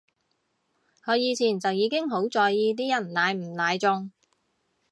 [1.05, 4.09] 我以前就已經好在意啲人奶唔奶中